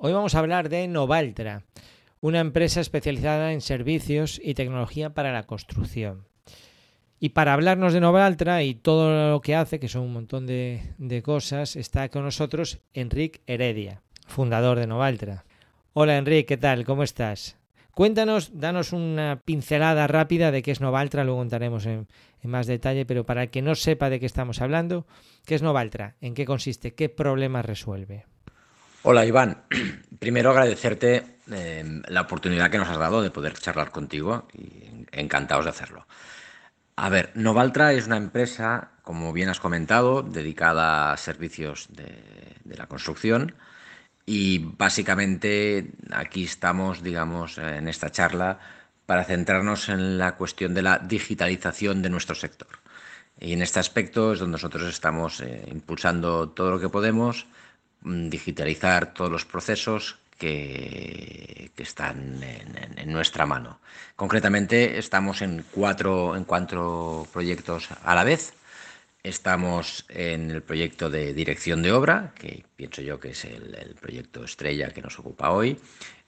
Hoy 0.00 0.12
vamos 0.12 0.36
a 0.36 0.38
hablar 0.38 0.68
de 0.68 0.86
Novaltra, 0.86 1.64
una 2.20 2.38
empresa 2.38 2.80
especializada 2.80 3.52
en 3.52 3.60
servicios 3.60 4.40
y 4.40 4.54
tecnología 4.54 5.12
para 5.12 5.32
la 5.32 5.42
construcción. 5.42 6.24
Y 7.18 7.30
para 7.30 7.52
hablarnos 7.52 7.92
de 7.92 7.98
Novaltra 7.98 8.62
y 8.62 8.76
todo 8.76 9.32
lo 9.32 9.40
que 9.40 9.56
hace, 9.56 9.80
que 9.80 9.88
son 9.88 10.02
un 10.02 10.12
montón 10.12 10.46
de, 10.46 11.22
cosas, 11.24 11.74
está 11.74 12.08
con 12.10 12.22
nosotros 12.22 12.78
Enrique 12.94 13.40
Heredia, 13.48 14.02
fundador 14.28 14.78
de 14.78 14.86
Novaltra. 14.86 15.44
Hola 15.94 16.16
Enrique, 16.16 16.46
¿qué 16.46 16.56
tal? 16.58 16.84
¿Cómo 16.84 17.02
estás? 17.02 17.56
Cuéntanos, 17.90 18.52
danos 18.54 18.92
una 18.92 19.42
pincelada 19.44 20.06
rápida 20.06 20.52
de 20.52 20.62
qué 20.62 20.70
es 20.70 20.80
Novaltra, 20.80 21.24
luego 21.24 21.40
contaremos 21.40 21.86
en, 21.86 22.06
en, 22.40 22.50
más 22.50 22.68
detalle, 22.68 23.04
pero 23.04 23.26
para 23.26 23.42
el 23.42 23.50
que 23.50 23.62
no 23.62 23.74
sepa 23.74 24.10
de 24.10 24.20
qué 24.20 24.26
estamos 24.26 24.60
hablando, 24.60 25.08
¿qué 25.44 25.56
es 25.56 25.62
Novaltra? 25.62 26.14
¿En 26.20 26.34
qué 26.34 26.44
consiste? 26.44 26.94
¿Qué 26.94 27.08
problemas 27.08 27.66
resuelve? 27.66 28.26
Hola 29.02 29.24
Iván, 29.24 29.62
primero 30.18 30.50
agradecerte 30.50 31.38
eh, 31.52 32.02
la 32.08 32.22
oportunidad 32.22 32.68
que 32.68 32.78
nos 32.78 32.88
has 32.88 32.98
dado 32.98 33.22
de 33.22 33.30
poder 33.30 33.54
charlar 33.54 33.92
contigo 33.92 34.48
y 34.52 35.06
encantados 35.12 35.64
de 35.64 35.70
hacerlo. 35.70 36.06
A 36.96 37.08
ver, 37.08 37.30
Novaltra 37.34 37.92
es 37.92 38.08
una 38.08 38.16
empresa, 38.16 38.90
como 39.02 39.32
bien 39.32 39.50
has 39.50 39.60
comentado, 39.60 40.22
dedicada 40.22 41.12
a 41.12 41.16
servicios 41.16 41.86
de, 41.92 42.56
la 42.76 42.88
construcción 42.88 43.54
y 44.26 44.58
básicamente 44.58 45.92
aquí 46.10 46.42
estamos, 46.42 47.00
digamos, 47.02 47.56
en 47.58 47.86
esta 47.86 48.10
charla 48.10 48.58
para 49.06 49.22
centrarnos 49.22 49.88
en 49.90 50.18
la 50.18 50.34
cuestión 50.34 50.74
de 50.74 50.82
la 50.82 50.98
digitalización 50.98 52.02
de 52.02 52.10
nuestro 52.10 52.34
sector. 52.34 52.80
Y 53.38 53.52
en 53.52 53.62
este 53.62 53.78
aspecto 53.78 54.32
es 54.32 54.40
donde 54.40 54.56
nosotros 54.56 54.82
estamos 54.88 55.40
eh, 55.40 55.64
impulsando 55.70 56.48
todo 56.48 56.72
lo 56.72 56.80
que 56.80 56.88
podemos, 56.88 57.46
digitalizar 58.02 59.12
todos 59.14 59.30
los 59.30 59.44
procesos 59.44 60.18
que, 60.38 61.70
están 61.76 62.42
en, 62.42 63.12
nuestra 63.12 63.46
mano. 63.46 63.80
Concretamente, 64.16 64.98
estamos 64.98 65.42
en 65.42 65.64
cuatro, 65.70 66.36
en 66.36 66.44
cuatro 66.44 67.26
proyectos 67.32 67.88
a 68.02 68.14
la 68.14 68.24
vez. 68.24 68.52
Estamos 69.22 70.04
en 70.08 70.50
el 70.50 70.62
proyecto 70.62 71.08
de 71.10 71.34
dirección 71.34 71.82
de 71.82 71.92
obra, 71.92 72.32
que 72.34 72.64
pienso 72.76 73.02
yo 73.02 73.18
que 73.20 73.30
es 73.30 73.44
el, 73.44 73.74
el, 73.74 73.94
proyecto 73.94 74.44
estrella 74.44 74.90
que 74.90 75.02
nos 75.02 75.18
ocupa 75.18 75.50
hoy. 75.50 75.78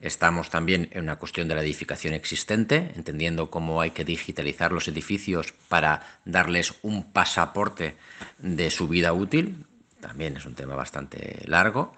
Estamos 0.01 0.51
también 0.51 0.89
en 0.93 1.03
una 1.03 1.17
cuestión 1.17 1.49
de 1.49 1.55
la 1.55 1.63
edificación 1.63 2.15
existente, 2.15 2.93
entendiendo 2.97 3.51
cómo 3.51 3.81
hay 3.81 3.91
que 3.91 4.05
digitalizar 4.05 4.73
los 4.73 4.89
edificios 4.89 5.53
para 5.69 6.21
darles 6.25 6.75
un 6.83 7.13
pasaporte 7.13 7.97
de 8.39 8.71
su 8.71 8.89
vida 8.89 9.13
útil. 9.13 9.67
También 10.01 10.37
es 10.37 10.47
un 10.47 10.55
tema 10.55 10.75
bastante 10.75 11.43
largo. 11.47 11.95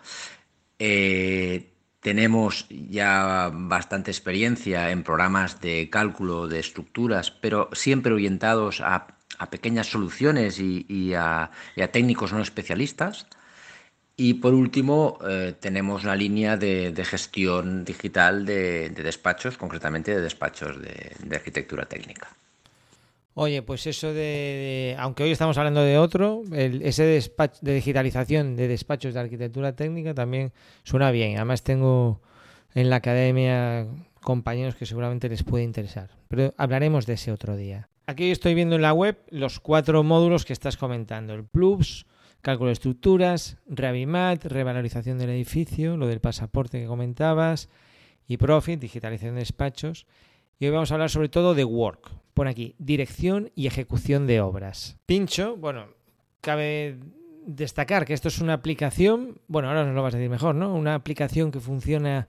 Eh, 0.78 1.72
tenemos 2.00 2.67
ya 2.69 3.50
bastante 3.53 4.11
experiencia 4.11 4.91
en 4.91 5.05
programas 5.05 5.61
de 5.61 5.89
cálculo 5.89 6.48
de 6.48 6.58
estructuras, 6.58 7.30
pero 7.30 7.69
siempre 7.73 8.12
orientados 8.12 8.80
a, 8.80 9.06
pequeñas 9.50 9.89
soluciones 9.89 10.58
y, 10.58 11.14
a, 11.14 11.50
técnicos 11.92 12.33
no 12.33 12.41
especialistas. 12.41 13.27
Y 14.17 14.34
por 14.34 14.55
último, 14.55 15.19
eh, 15.28 15.55
tenemos 15.58 16.05
una 16.05 16.17
línea 16.17 16.56
de, 16.56 17.05
gestión 17.05 17.84
digital 17.84 18.45
de, 18.45 18.91
despachos, 18.91 19.56
concretamente 19.56 20.14
de 20.14 20.20
despachos 20.20 20.80
de 20.80 21.36
arquitectura 21.36 21.86
técnica. 21.86 22.28
Oye, 23.34 23.62
pues 23.62 23.86
eso 23.86 24.12
de, 24.12 24.94
aunque 24.98 25.22
hoy 25.22 25.30
estamos 25.30 25.56
hablando 25.56 25.83
de 25.83 25.97
otro, 25.97 26.42
ese 26.52 27.05
despacho, 27.05 27.58
de 27.62 27.74
digitalización 27.74 28.56
de 28.56 28.69
despachos 28.69 29.14
de 29.14 29.20
arquitectura 29.20 29.74
técnica 29.74 30.12
también 30.12 30.52
suena 30.83 31.11
bien. 31.11 31.36
Además 31.36 31.62
tengo 31.62 32.20
en 32.74 32.91
la 32.91 32.97
academia 32.97 33.86
compañeros 34.20 34.74
que 34.74 34.84
seguramente 34.84 35.30
les 35.30 35.42
puede 35.44 35.64
interesar. 35.64 36.11
Pero 36.28 36.52
hablaremos 36.58 37.06
de 37.06 37.14
ese 37.14 37.33
otro 37.33 37.56
día. 37.56 37.89
Aquí 38.06 38.30
estoy 38.30 38.55
viendo 38.55 38.77
en 38.77 38.83
la 38.83 38.92
web 38.92 39.18
los 39.30 39.61
cuatro 39.61 40.02
módulos 40.02 40.45
que 40.45 40.52
estás 40.52 40.77
comentando. 40.77 41.34
El 41.34 41.45
PLUS, 41.45 42.07
cálculo 42.42 42.68
de 42.68 42.74
estructuras, 42.74 43.57
Revimat, 43.67 44.45
revalorización 44.45 45.18
del 45.18 45.30
edificio, 45.30 45.96
lo 45.96 46.07
del 46.07 46.20
pasaporte 46.20 46.80
que 46.80 46.86
comentabas, 46.86 47.70
y 48.27 48.36
Profit, 48.36 48.80
digitalización 48.80 49.36
de 49.36 49.40
despachos. 49.40 50.07
Y 50.62 50.67
hoy 50.67 50.70
vamos 50.70 50.92
a 50.92 50.95
hablar 50.95 51.11
sobre 51.11 51.28
todo 51.28 51.56
de 51.56 51.64
Work. 51.64 52.12
Pone 52.34 52.48
aquí, 52.48 52.77
dirección 52.78 53.50
y 53.56 53.67
ejecución 53.67 54.28
de 54.28 54.40
obras. 54.40 54.96
Pincho, 55.06 55.56
bueno, 55.56 55.89
cabe 56.40 57.00
destacar 57.45 58.05
que 58.05 58.14
esto 58.14 58.28
es 58.28 58.39
una 58.39 58.52
aplicación, 58.52 59.40
bueno, 59.48 59.67
ahora 59.67 59.84
nos 59.84 59.92
lo 59.92 60.05
vas 60.05 60.14
a 60.14 60.18
decir 60.18 60.30
mejor, 60.30 60.55
¿no? 60.55 60.72
Una 60.72 60.95
aplicación 60.95 61.51
que 61.51 61.58
funciona 61.58 62.28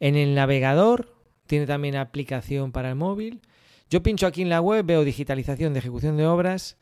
en 0.00 0.16
el 0.16 0.34
navegador, 0.34 1.14
tiene 1.46 1.66
también 1.66 1.96
aplicación 1.96 2.72
para 2.72 2.88
el 2.88 2.94
móvil. 2.94 3.42
Yo 3.90 4.02
pincho 4.02 4.26
aquí 4.26 4.40
en 4.40 4.48
la 4.48 4.62
web, 4.62 4.86
veo 4.86 5.04
digitalización 5.04 5.74
de 5.74 5.80
ejecución 5.80 6.16
de 6.16 6.26
obras, 6.26 6.78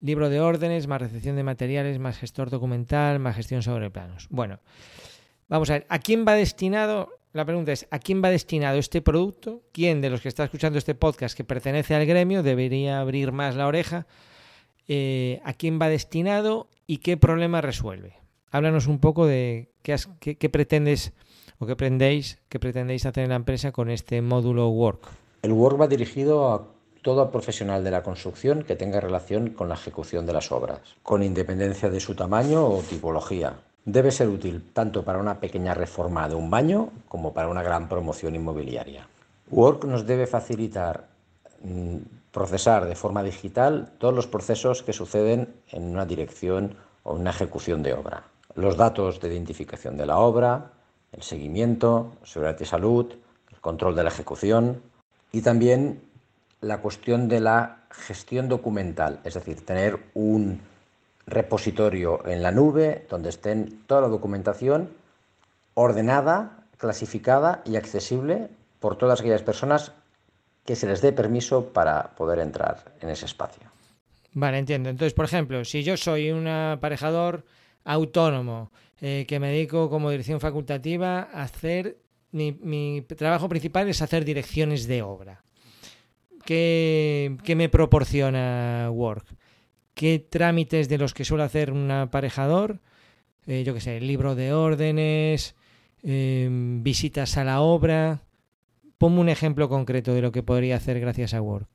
libro 0.00 0.30
de 0.30 0.40
órdenes, 0.40 0.86
más 0.86 1.02
recepción 1.02 1.36
de 1.36 1.42
materiales, 1.42 1.98
más 1.98 2.16
gestor 2.16 2.48
documental, 2.48 3.18
más 3.18 3.36
gestión 3.36 3.62
sobre 3.62 3.90
planos. 3.90 4.26
Bueno, 4.30 4.60
vamos 5.48 5.68
a 5.68 5.74
ver, 5.74 5.86
¿a 5.90 5.98
quién 5.98 6.24
va 6.26 6.32
destinado 6.32 7.19
la 7.32 7.44
pregunta 7.44 7.72
es, 7.72 7.86
¿a 7.90 8.00
quién 8.00 8.22
va 8.22 8.30
destinado 8.30 8.78
este 8.78 9.02
producto? 9.02 9.62
¿Quién 9.72 10.00
de 10.00 10.10
los 10.10 10.20
que 10.20 10.28
está 10.28 10.44
escuchando 10.44 10.78
este 10.78 10.96
podcast 10.96 11.36
que 11.36 11.44
pertenece 11.44 11.94
al 11.94 12.06
gremio 12.06 12.42
debería 12.42 13.00
abrir 13.00 13.30
más 13.30 13.54
la 13.54 13.68
oreja? 13.68 14.06
Eh, 14.88 15.40
¿A 15.44 15.52
quién 15.52 15.78
va 15.80 15.88
destinado 15.88 16.66
y 16.88 16.98
qué 16.98 17.16
problema 17.16 17.60
resuelve? 17.60 18.14
Háblanos 18.50 18.88
un 18.88 18.98
poco 18.98 19.26
de 19.26 19.70
qué, 19.82 20.48
pretendes 20.50 21.12
o 21.58 21.66
qué 21.66 21.76
pretendéis, 21.76 22.40
qué 22.48 22.58
pretendéis 22.58 23.06
hacer 23.06 23.22
en 23.22 23.30
la 23.30 23.36
empresa 23.36 23.70
con 23.70 23.90
este 23.90 24.22
módulo 24.22 24.68
Work. 24.68 25.06
El 25.42 25.52
Work 25.52 25.80
va 25.80 25.86
dirigido 25.86 26.52
a 26.52 26.66
todo 27.02 27.30
profesional 27.30 27.84
de 27.84 27.92
la 27.92 28.02
construcción 28.02 28.64
que 28.64 28.74
tenga 28.74 28.98
relación 28.98 29.50
con 29.50 29.68
la 29.68 29.76
ejecución 29.76 30.26
de 30.26 30.32
las 30.32 30.50
obras, 30.50 30.80
con 31.04 31.22
independencia 31.22 31.88
de 31.88 32.00
su 32.00 32.16
tamaño 32.16 32.66
o 32.66 32.82
tipología. 32.82 33.54
Debe 33.84 34.10
ser 34.10 34.28
útil 34.28 34.70
tanto 34.72 35.04
para 35.04 35.18
una 35.18 35.40
pequeña 35.40 35.74
reforma 35.74 36.28
de 36.28 36.34
un 36.34 36.50
baño 36.50 36.90
como 37.08 37.32
para 37.32 37.48
una 37.48 37.62
gran 37.62 37.88
promoción 37.88 38.34
inmobiliaria. 38.34 39.08
Work 39.50 39.84
nos 39.84 40.06
debe 40.06 40.26
facilitar 40.26 41.08
mm, 41.62 41.96
procesar 42.30 42.86
de 42.86 42.94
forma 42.94 43.22
digital 43.22 43.92
todos 43.98 44.14
los 44.14 44.26
procesos 44.26 44.82
que 44.82 44.92
suceden 44.92 45.48
en 45.68 45.84
una 45.90 46.06
dirección 46.06 46.76
o 47.02 47.14
una 47.14 47.30
ejecución 47.30 47.82
de 47.82 47.94
obra. 47.94 48.24
Los 48.54 48.76
datos 48.76 49.20
de 49.20 49.28
identificación 49.28 49.96
de 49.96 50.06
la 50.06 50.18
obra, 50.18 50.72
el 51.12 51.22
seguimiento, 51.22 52.12
seguridad 52.22 52.60
y 52.60 52.64
salud, 52.64 53.12
el 53.50 53.60
control 53.60 53.96
de 53.96 54.04
la 54.04 54.10
ejecución 54.10 54.82
y 55.32 55.42
también 55.42 56.02
la 56.60 56.78
cuestión 56.80 57.28
de 57.28 57.40
la 57.40 57.84
gestión 57.90 58.48
documental, 58.48 59.20
es 59.24 59.34
decir, 59.34 59.64
tener 59.64 59.98
un 60.14 60.60
repositorio 61.26 62.26
en 62.26 62.42
la 62.42 62.50
nube 62.50 63.06
donde 63.08 63.28
estén 63.28 63.82
toda 63.86 64.02
la 64.02 64.08
documentación 64.08 64.90
ordenada, 65.74 66.64
clasificada 66.76 67.62
y 67.64 67.76
accesible 67.76 68.48
por 68.80 68.96
todas 68.96 69.20
aquellas 69.20 69.42
personas 69.42 69.92
que 70.64 70.76
se 70.76 70.86
les 70.86 71.00
dé 71.00 71.12
permiso 71.12 71.72
para 71.72 72.10
poder 72.16 72.38
entrar 72.38 72.92
en 73.00 73.08
ese 73.08 73.26
espacio. 73.26 73.62
Vale, 74.32 74.58
entiendo. 74.58 74.88
Entonces, 74.88 75.14
por 75.14 75.24
ejemplo, 75.24 75.64
si 75.64 75.82
yo 75.82 75.96
soy 75.96 76.30
un 76.30 76.46
aparejador 76.46 77.44
autónomo 77.84 78.70
eh, 79.00 79.24
que 79.26 79.40
me 79.40 79.48
dedico 79.48 79.90
como 79.90 80.10
dirección 80.10 80.40
facultativa 80.40 81.28
a 81.32 81.42
hacer, 81.42 81.96
mi, 82.32 83.02
trabajo 83.16 83.48
principal 83.48 83.88
es 83.88 84.02
hacer 84.02 84.24
direcciones 84.24 84.86
de 84.86 85.02
obra. 85.02 85.42
¿Qué, 86.44 87.36
qué 87.44 87.56
me 87.56 87.68
proporciona 87.68 88.88
Work? 88.92 89.26
Qué 90.00 90.18
trámites 90.18 90.88
de 90.88 90.96
los 90.96 91.12
que 91.12 91.26
suele 91.26 91.44
hacer 91.44 91.70
un 91.70 91.90
aparejador, 91.90 92.78
eh, 93.46 93.64
yo 93.64 93.74
qué 93.74 93.82
sé, 93.82 94.00
libro 94.00 94.34
de 94.34 94.54
órdenes, 94.54 95.54
em, 96.02 96.82
visitas 96.82 97.36
a 97.36 97.44
la 97.44 97.60
obra. 97.60 98.22
Ponme 98.96 99.20
un 99.20 99.28
ejemplo 99.28 99.68
concreto 99.68 100.14
de 100.14 100.22
lo 100.22 100.32
que 100.32 100.42
podría 100.42 100.76
hacer 100.76 101.00
gracias 101.00 101.34
a 101.34 101.42
Word. 101.42 101.66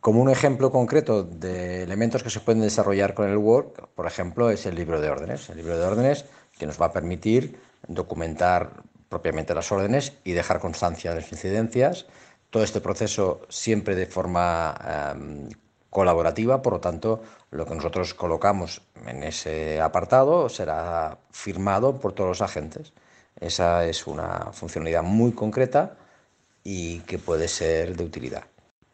Como 0.00 0.20
un 0.20 0.28
ejemplo 0.28 0.70
concreto 0.70 1.22
de 1.22 1.84
elementos 1.84 2.22
que 2.22 2.28
se 2.28 2.40
pueden 2.40 2.60
desarrollar 2.60 3.14
con 3.14 3.30
el 3.30 3.38
Word, 3.38 3.68
por 3.94 4.06
ejemplo, 4.06 4.50
es 4.50 4.66
el 4.66 4.74
libro 4.74 5.00
de 5.00 5.08
órdenes. 5.08 5.48
El 5.48 5.56
libro 5.56 5.78
de 5.78 5.86
órdenes 5.86 6.26
que 6.58 6.66
nos 6.66 6.78
va 6.78 6.86
a 6.86 6.92
permitir 6.92 7.58
documentar 7.88 8.82
propiamente 9.08 9.54
las 9.54 9.72
órdenes 9.72 10.12
y 10.22 10.32
dejar 10.32 10.60
constancia 10.60 11.14
de 11.14 11.22
las 11.22 11.32
incidencias. 11.32 12.04
Todo 12.50 12.62
este 12.62 12.82
proceso 12.82 13.40
siempre 13.48 13.96
de 13.96 14.04
forma 14.04 14.74
em, 15.16 15.48
colaborativa, 15.94 16.60
por 16.60 16.72
lo 16.72 16.80
tanto, 16.80 17.22
lo 17.54 17.66
que 17.66 17.74
nosotros 17.74 18.14
colocamos 18.14 18.82
en 19.06 19.22
ese 19.22 19.80
apartado 19.80 20.48
será 20.48 21.18
firmado 21.30 22.00
por 22.00 22.12
todos 22.12 22.28
los 22.28 22.42
agentes. 22.42 22.92
Esa 23.38 23.86
es 23.86 24.08
una 24.08 24.52
funcionalidad 24.52 25.04
muy 25.04 25.32
concreta 25.32 25.96
y 26.64 26.98
que 27.00 27.18
puede 27.18 27.46
ser 27.46 27.96
de 27.96 28.04
utilidad. 28.04 28.42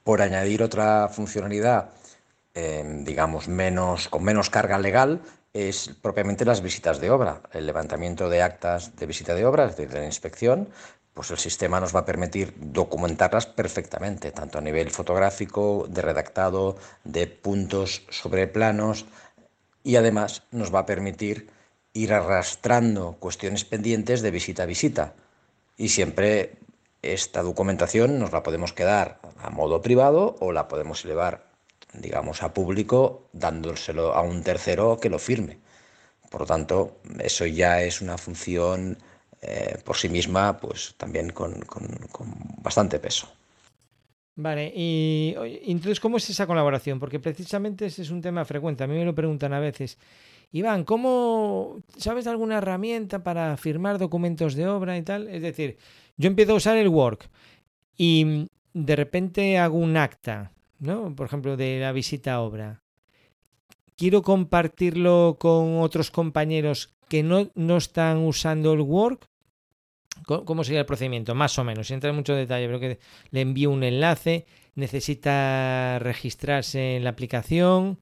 Por 0.04 0.20
añadir 0.20 0.62
otra 0.62 1.08
funcionalidad, 1.08 1.90
eh, 2.52 2.84
digamos, 3.02 3.48
menos, 3.48 4.08
con 4.08 4.24
menos 4.24 4.50
carga 4.50 4.78
legal, 4.78 5.22
es 5.54 5.88
propiamente 6.02 6.44
las 6.44 6.60
visitas 6.60 7.00
de 7.00 7.10
obra, 7.10 7.40
el 7.52 7.64
levantamiento 7.64 8.28
de 8.28 8.42
actas 8.42 8.94
de 8.94 9.06
visita 9.06 9.34
de 9.34 9.46
obra, 9.46 9.68
de 9.68 9.88
la 9.88 10.04
inspección, 10.04 10.68
pues 11.20 11.32
el 11.32 11.36
sistema 11.36 11.80
nos 11.80 11.94
va 11.94 12.00
a 12.00 12.04
permitir 12.06 12.54
documentarlas 12.56 13.44
perfectamente, 13.44 14.32
tanto 14.32 14.56
a 14.56 14.62
nivel 14.62 14.90
fotográfico, 14.90 15.84
de 15.86 16.00
redactado, 16.00 16.78
de 17.04 17.26
puntos 17.26 18.04
sobre 18.08 18.46
planos, 18.46 19.04
y 19.84 19.96
además 19.96 20.44
nos 20.50 20.74
va 20.74 20.78
a 20.78 20.86
permitir 20.86 21.50
ir 21.92 22.14
arrastrando 22.14 23.16
cuestiones 23.20 23.66
pendientes 23.66 24.22
de 24.22 24.30
visita 24.30 24.62
a 24.62 24.66
visita. 24.66 25.12
Y 25.76 25.90
siempre 25.90 26.56
esta 27.02 27.42
documentación 27.42 28.18
nos 28.18 28.32
la 28.32 28.42
podemos 28.42 28.72
quedar 28.72 29.20
a 29.42 29.50
modo 29.50 29.82
privado 29.82 30.36
o 30.40 30.52
la 30.52 30.68
podemos 30.68 31.04
elevar, 31.04 31.44
digamos, 31.92 32.42
a 32.42 32.54
público 32.54 33.28
dándoselo 33.34 34.14
a 34.14 34.22
un 34.22 34.42
tercero 34.42 34.96
que 34.98 35.10
lo 35.10 35.18
firme. 35.18 35.58
Por 36.30 36.40
lo 36.40 36.46
tanto, 36.46 36.96
eso 37.18 37.44
ya 37.44 37.82
es 37.82 38.00
una 38.00 38.16
función 38.16 38.96
eh, 39.42 39.78
por 39.84 39.96
sí 39.96 40.08
misma, 40.08 40.58
pues 40.58 40.94
también 40.96 41.30
con, 41.30 41.60
con, 41.62 41.88
bastante 42.62 42.98
peso. 42.98 43.28
Vale, 44.36 44.72
y 44.74 45.34
entonces, 45.66 46.00
¿cómo 46.00 46.16
es 46.16 46.30
esa 46.30 46.46
colaboración? 46.46 46.98
Porque 46.98 47.20
precisamente 47.20 47.86
ese 47.86 48.02
es 48.02 48.10
un 48.10 48.22
tema 48.22 48.44
frecuente. 48.44 48.84
A 48.84 48.86
mí 48.86 48.94
me 48.94 49.04
lo 49.04 49.14
preguntan 49.14 49.52
a 49.52 49.60
veces. 49.60 49.98
Iván, 50.52 50.84
¿cómo 50.84 51.80
sabes 51.96 52.26
alguna 52.26 52.58
herramienta 52.58 53.22
para 53.22 53.56
firmar 53.56 53.98
documentos 53.98 54.54
de 54.54 54.66
obra 54.66 54.96
y 54.96 55.02
tal? 55.02 55.28
Es 55.28 55.42
decir, 55.42 55.78
yo 56.16 56.26
empiezo 56.26 56.52
a 56.52 56.56
usar 56.56 56.76
el 56.76 56.88
Work 56.88 57.30
y 57.96 58.48
de 58.74 58.96
repente 58.96 59.58
hago 59.58 59.78
un 59.78 59.96
acta, 59.96 60.52
¿no? 60.80 61.14
Por 61.14 61.26
ejemplo, 61.26 61.56
de 61.56 61.78
la 61.80 61.92
visita 61.92 62.34
a 62.34 62.40
obra. 62.40 62.82
Quiero 63.96 64.22
compartirlo 64.22 65.36
con 65.38 65.80
otros 65.80 66.10
compañeros 66.10 66.94
que 67.08 67.22
no, 67.22 67.50
no 67.54 67.76
están 67.76 68.18
usando 68.18 68.72
el 68.72 68.80
Work 68.80 69.29
¿Cómo 70.26 70.64
sería 70.64 70.80
el 70.80 70.86
procedimiento? 70.86 71.34
Más 71.34 71.58
o 71.58 71.64
menos, 71.64 71.88
sin 71.88 71.94
entrar 71.94 72.10
en 72.10 72.16
mucho 72.16 72.34
detalle, 72.34 72.66
pero 72.66 72.80
que 72.80 72.98
le 73.30 73.40
envío 73.40 73.70
un 73.70 73.82
enlace, 73.82 74.46
necesita 74.74 75.98
registrarse 75.98 76.96
en 76.96 77.04
la 77.04 77.10
aplicación, 77.10 77.98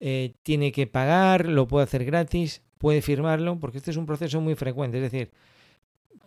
eh, 0.00 0.34
tiene 0.42 0.72
que 0.72 0.86
pagar, 0.86 1.46
lo 1.46 1.66
puede 1.66 1.84
hacer 1.84 2.04
gratis, 2.04 2.62
puede 2.78 3.02
firmarlo, 3.02 3.58
porque 3.58 3.78
este 3.78 3.90
es 3.90 3.96
un 3.96 4.06
proceso 4.06 4.40
muy 4.40 4.54
frecuente. 4.54 4.98
Es 4.98 5.10
decir, 5.10 5.30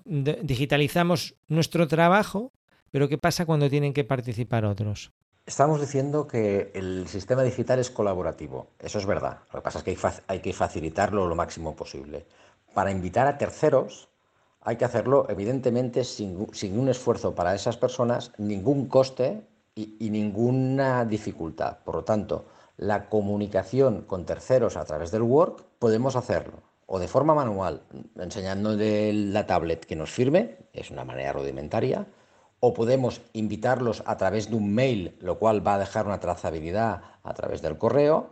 digitalizamos 0.06 1.36
nuestro 1.48 1.88
trabajo, 1.88 2.52
pero 2.92 3.08
¿qué 3.08 3.18
pasa 3.18 3.46
cuando 3.46 3.70
tienen 3.70 3.94
que 3.94 4.04
participar 4.04 4.66
otros? 4.66 5.12
Estamos 5.46 5.82
diciendo 5.82 6.28
que 6.28 6.72
el 6.76 7.08
sistema 7.08 7.42
digital 7.44 7.80
es 7.80 7.90
colaborativo, 7.90 8.68
eso 8.80 9.00
es 9.00 9.06
verdad. 9.06 9.40
Lo 9.52 9.60
que 9.60 9.64
pasa 9.64 9.80
es 9.80 9.84
que 9.84 9.98
hay 10.28 10.40
que 10.40 10.54
facilitarlo 10.54 11.28
lo 11.28 11.36
máximo 11.36 11.76
posible. 11.76 12.28
Para 12.74 12.92
invitar 12.92 13.28
a 13.28 13.38
terceros, 13.38 14.11
hay 14.62 14.76
que 14.76 14.86
hacerlo 14.86 15.26
evidentemente 15.30 16.04
sin, 16.04 16.48
un 16.78 16.90
esfuerzo 16.90 17.34
para 17.34 17.56
esas 17.56 17.78
personas, 17.78 18.32
ningún 18.38 18.88
coste 18.88 19.42
y, 19.76 20.10
ninguna 20.10 21.06
dificultad. 21.06 21.80
Por 21.84 21.96
lo 21.96 22.04
tanto, 22.04 22.46
la 22.78 23.10
comunicación 23.10 24.04
con 24.04 24.26
terceros 24.26 24.78
a 24.78 24.86
través 24.86 25.12
del 25.12 25.24
Work 25.24 25.64
podemos 25.80 26.16
hacerlo 26.16 26.60
o 26.94 27.00
de 27.00 27.08
forma 27.08 27.34
manual, 27.34 27.84
enseñándole 28.20 29.14
la 29.14 29.48
tablet 29.48 29.86
que 29.86 29.96
nos 29.96 30.12
firme, 30.12 30.58
es 30.74 30.92
una 30.92 31.06
manera 31.06 31.32
rudimentaria, 31.32 32.06
o 32.60 32.74
podemos 32.74 33.22
invitarlos 33.32 34.04
a 34.06 34.18
través 34.18 34.50
de 34.50 34.58
un 34.58 34.76
mail, 34.76 35.16
lo 35.22 35.40
cual 35.40 35.66
va 35.66 35.76
a 35.76 35.80
dejar 35.80 36.06
una 36.06 36.20
trazabilidad 36.20 37.02
a 37.24 37.34
través 37.34 37.62
del 37.62 37.78
correo, 37.78 38.32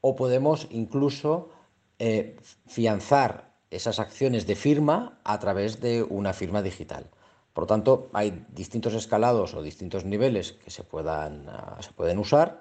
o 0.00 0.16
podemos 0.16 0.68
incluso 0.70 1.50
eh, 1.98 2.36
fianzar 2.66 3.47
esas 3.70 3.98
acciones 4.00 4.46
de 4.46 4.56
firma 4.56 5.18
a 5.24 5.38
través 5.38 5.80
de 5.80 6.02
una 6.02 6.32
firma 6.32 6.62
digital. 6.62 7.06
Por 7.52 7.64
lo 7.64 7.66
tanto, 7.66 8.08
hay 8.12 8.46
distintos 8.50 8.94
escalados 8.94 9.54
o 9.54 9.62
distintos 9.62 10.04
niveles 10.04 10.52
que 10.52 10.70
se, 10.70 10.84
puedan, 10.84 11.48
ah, 11.48 11.76
se 11.80 11.92
pueden 11.92 12.18
usar 12.18 12.60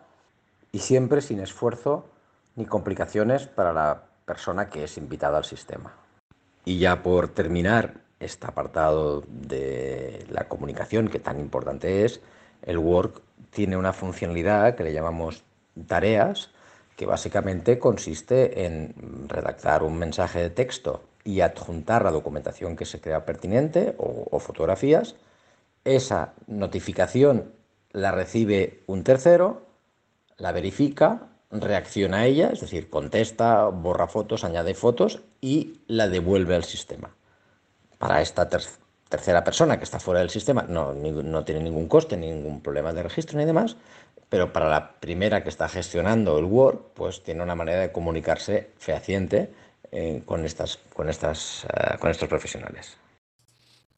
y 0.72 0.80
siempre 0.80 1.22
sin 1.22 1.40
esfuerzo 1.40 2.06
ni 2.56 2.66
complicaciones 2.66 3.48
para 3.48 3.74
la 3.74 4.04
persona 4.26 4.70
que 4.70 4.84
es 4.84 4.98
invitada 4.98 5.38
al 5.38 5.46
sistema. 5.46 5.94
Y 6.66 6.80
ya 6.80 7.04
por 7.04 7.30
terminar 7.30 8.02
este 8.20 8.48
apartado 8.48 9.24
de 9.28 10.26
la 10.30 10.48
comunicación 10.48 11.08
que 11.08 11.20
tan 11.20 11.40
importante 11.40 12.04
es, 12.04 12.20
el 12.64 12.78
Work 12.78 13.22
tiene 13.52 13.78
una 13.78 13.94
funcionalidad 13.94 14.76
que 14.76 14.84
le 14.84 14.94
llamamos 14.94 15.44
tareas, 15.86 16.52
que 16.98 17.06
básicamente 17.06 17.78
consiste 17.78 18.66
en 18.66 19.30
redactar 19.30 19.84
un 19.84 19.98
mensaje 19.98 20.40
de 20.40 20.50
texto 20.50 21.04
y 21.24 21.42
adjuntar 21.42 22.04
la 22.04 22.12
documentación 22.12 22.76
que 22.76 22.86
se 22.86 23.00
crea 23.00 23.24
pertinente 23.24 23.94
o, 24.00 24.40
fotografías. 24.40 25.16
Esa 25.86 26.34
notificación 26.48 27.54
la 27.92 28.12
recibe 28.12 28.82
un 28.88 29.04
tercero, 29.04 29.62
la 30.38 30.52
verifica, 30.52 31.28
reacciona 31.52 32.22
a 32.22 32.26
ella, 32.26 32.50
es 32.52 32.62
decir, 32.62 32.90
contesta, 32.90 33.66
borra 33.66 34.08
fotos, 34.08 34.44
añade 34.44 34.74
fotos 34.74 35.22
y 35.40 35.82
la 35.86 36.08
devuelve 36.08 36.56
al 36.56 36.64
sistema. 36.64 37.16
Para 38.00 38.24
esta 38.24 38.50
tercera 38.50 39.44
persona 39.44 39.78
que 39.78 39.84
está 39.84 40.00
fuera 40.00 40.22
del 40.22 40.32
sistema 40.32 40.64
no, 40.64 40.94
no 40.94 41.46
tiene 41.46 41.62
ningún 41.62 41.88
coste, 41.88 42.18
ningún 42.18 42.62
problema 42.62 42.92
de 42.92 43.04
registro 43.04 43.38
ni 43.38 43.46
demás, 43.46 43.78
pero 44.30 44.52
para 44.52 44.70
la 44.70 45.00
primera 45.00 45.44
que 45.44 45.50
está 45.50 45.70
gestionando 45.70 46.38
el 46.38 46.46
Word, 46.46 46.80
pues 46.94 47.24
tiene 47.24 47.44
una 47.44 47.56
manera 47.56 47.80
de 47.82 47.92
comunicarse 47.92 48.72
fehaciente 48.78 49.52
eh, 49.92 50.22
con, 50.26 50.46
estas, 50.46 50.78
con, 50.94 51.10
estas, 51.10 51.66
eh, 51.66 51.98
con 52.00 52.12
estos 52.12 52.28
profesionales. 52.28 52.98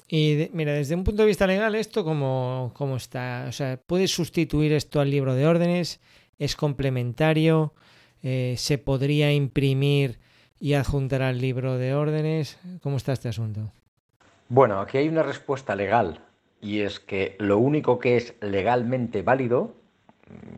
Y 0.08 0.50
mira, 0.54 0.74
desde 0.74 0.96
un 0.96 1.04
punto 1.04 1.22
de 1.22 1.28
vista 1.28 1.46
legal, 1.46 1.76
¿esto 1.76 2.04
cómo, 2.04 2.72
cómo 2.76 2.98
está? 2.98 3.46
O 3.48 3.52
sea, 3.52 3.78
¿puede 3.78 4.08
sustituir 4.08 4.74
esto 4.74 5.00
al 5.00 5.12
libro 5.12 5.36
de 5.36 5.46
órdenes? 5.46 6.00
¿Es 6.40 6.56
complementario? 6.56 7.74
Eh, 8.24 8.56
¿Se 8.58 8.78
podría 8.78 9.32
imprimir 9.32 10.20
y 10.60 10.74
adjuntar 10.74 11.22
al 11.22 11.40
libro 11.40 11.78
de 11.78 11.94
órdenes? 11.94 12.60
¿Cómo 12.82 12.98
está 12.98 13.14
este 13.14 13.30
asunto? 13.30 13.72
Bueno, 14.48 14.82
aquí 14.82 14.98
hay 14.98 15.08
una 15.08 15.24
respuesta 15.24 15.76
legal 15.76 16.22
y 16.60 16.82
es 16.82 17.00
que 17.00 17.36
lo 17.40 17.60
único 17.60 18.00
que 18.00 18.18
es 18.18 18.34
legalmente 18.42 19.22
válido 19.22 19.76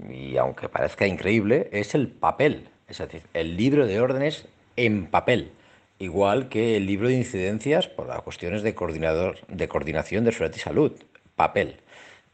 y 0.10 0.38
aunque 0.38 0.70
parezca 0.70 1.08
increíble, 1.08 1.70
es 1.72 1.96
el 1.96 2.08
papel, 2.08 2.70
es 2.88 2.98
decir, 2.98 3.24
el 3.34 3.58
libro 3.58 3.88
de 3.88 4.00
órdenes 4.00 4.48
en 4.76 5.08
papel, 5.08 5.52
igual 6.00 6.50
que 6.50 6.78
el 6.78 6.86
libro 6.86 7.08
de 7.08 7.16
incidencias 7.16 7.88
por 7.88 8.08
las 8.08 8.22
cuestiones 8.22 8.64
de, 8.64 8.76
coordinador, 8.76 9.38
de 9.48 9.68
coordinación 9.68 10.26
de 10.26 10.32
seguridad 10.32 10.58
y 10.58 10.60
salud, 10.60 10.92
papel. 11.36 11.78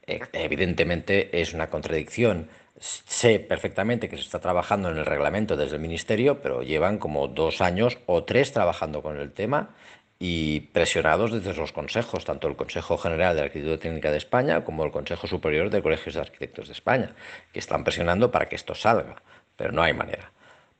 E, 0.06 0.22
evidentemente 0.34 1.42
es 1.42 1.54
una 1.54 1.70
contradicción. 1.70 2.50
Sé 2.80 3.40
perfectamente 3.40 4.08
que 4.08 4.18
se 4.18 4.24
está 4.24 4.40
trabajando 4.40 4.90
en 4.90 4.98
el 4.98 5.06
reglamento 5.06 5.58
desde 5.58 5.76
el 5.76 5.82
Ministerio, 5.82 6.42
pero 6.42 6.62
llevan 6.62 7.00
como 7.00 7.28
dos 7.28 7.60
años 7.60 7.98
o 8.06 8.24
tres 8.24 8.52
trabajando 8.54 9.02
con 9.02 9.18
el 9.18 9.32
tema 9.32 9.76
y 10.20 10.62
presionados 10.72 11.32
desde 11.32 11.54
los 11.54 11.72
consejos, 11.72 12.26
tanto 12.26 12.48
el 12.48 12.56
Consejo 12.56 12.98
General 12.98 13.36
de 13.36 13.44
Arquitectura 13.44 13.78
Técnica 13.78 14.12
de 14.12 14.18
España 14.18 14.64
como 14.64 14.84
el 14.84 14.92
Consejo 14.92 15.28
Superior 15.28 15.70
de 15.70 15.82
Colegios 15.82 16.16
de 16.16 16.22
Arquitectos 16.22 16.68
de 16.68 16.74
España, 16.74 17.16
que 17.54 17.60
están 17.60 17.84
presionando 17.84 18.32
para 18.32 18.50
que 18.50 18.56
esto 18.56 18.74
salga, 18.74 19.22
pero 19.56 19.72
no 19.72 19.84
hay 19.84 19.94
manera. 19.94 20.32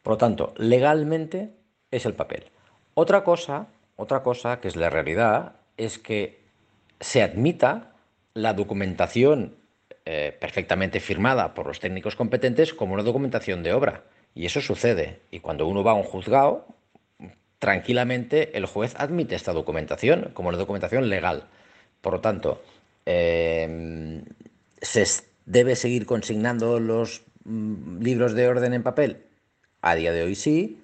Por 0.02 0.14
lo 0.14 0.18
tanto, 0.18 0.54
legalmente 0.58 1.52
es 1.92 2.06
el 2.06 2.14
papel. 2.14 2.46
Otra 2.94 3.24
cosa, 3.24 3.68
otra 3.96 4.24
cosa 4.24 4.60
que 4.60 4.68
es 4.68 4.76
la 4.76 4.90
realidad, 4.90 5.58
es 5.78 6.00
que 6.00 6.42
se 7.00 7.22
admita 7.22 7.94
la 8.34 8.54
documentación 8.54 9.56
eh, 10.06 10.36
perfectamente 10.40 11.00
firmada 11.00 11.54
por 11.54 11.68
los 11.68 11.80
técnicos 11.80 12.16
competentes 12.16 12.74
como 12.74 12.94
una 12.94 13.04
documentación 13.04 13.62
de 13.62 13.74
obra. 13.74 14.04
Y 14.34 14.46
eso 14.46 14.62
sucede. 14.62 15.20
Y 15.32 15.42
cuando 15.42 15.68
uno 15.68 15.84
va 15.84 15.92
a 15.92 15.96
un 15.96 16.04
juzgado, 16.04 16.66
tranquilamente 17.60 18.58
el 18.58 18.66
juez 18.66 18.94
admite 18.98 19.36
esta 19.36 19.54
documentación 19.54 20.32
como 20.34 20.50
una 20.50 20.58
documentación 20.58 21.10
legal. 21.10 21.46
Por 22.02 22.14
lo 22.14 22.22
tanto, 22.22 22.62
em, 23.06 24.24
¿se 24.82 25.06
debe 25.46 25.76
seguir 25.76 26.06
consignando 26.06 26.80
los 26.80 27.24
mm, 27.46 28.02
libros 28.02 28.34
de 28.34 28.48
orden 28.48 28.74
en 28.74 28.84
papel? 28.84 29.24
A 29.82 29.96
día 29.96 30.12
de 30.12 30.24
hoy 30.24 30.36
sí, 30.36 30.80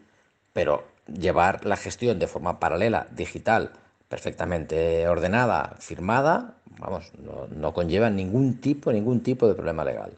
pero 0.53 0.85
llevar 1.07 1.65
la 1.65 1.77
gestión 1.77 2.19
de 2.19 2.27
forma 2.27 2.59
paralela, 2.59 3.07
digital, 3.11 3.71
perfectamente 4.09 5.07
ordenada, 5.07 5.75
firmada, 5.79 6.57
vamos, 6.79 7.11
no, 7.19 7.47
no 7.47 7.73
conlleva 7.73 8.09
ningún 8.09 8.61
tipo, 8.61 8.91
ningún 8.91 9.21
tipo 9.21 9.47
de 9.47 9.55
problema 9.55 9.83
legal. 9.83 10.13